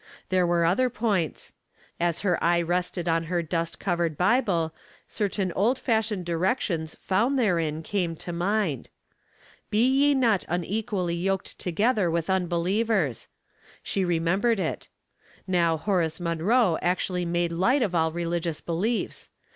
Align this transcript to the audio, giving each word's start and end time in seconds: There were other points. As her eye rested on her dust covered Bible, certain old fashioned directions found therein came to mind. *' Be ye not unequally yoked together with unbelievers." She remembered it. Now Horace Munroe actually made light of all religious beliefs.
There 0.29 0.47
were 0.47 0.65
other 0.65 0.89
points. 0.89 1.53
As 1.99 2.21
her 2.21 2.43
eye 2.43 2.59
rested 2.59 3.07
on 3.07 3.25
her 3.25 3.43
dust 3.43 3.79
covered 3.79 4.17
Bible, 4.17 4.73
certain 5.07 5.51
old 5.51 5.77
fashioned 5.77 6.25
directions 6.25 6.95
found 6.99 7.37
therein 7.37 7.83
came 7.83 8.15
to 8.15 8.33
mind. 8.33 8.89
*' 9.31 9.69
Be 9.69 9.85
ye 9.85 10.15
not 10.15 10.43
unequally 10.49 11.13
yoked 11.13 11.59
together 11.59 12.09
with 12.09 12.31
unbelievers." 12.31 13.27
She 13.83 14.03
remembered 14.03 14.59
it. 14.59 14.89
Now 15.45 15.77
Horace 15.77 16.19
Munroe 16.19 16.79
actually 16.81 17.25
made 17.25 17.51
light 17.51 17.83
of 17.83 17.93
all 17.93 18.11
religious 18.11 18.59
beliefs. 18.59 19.29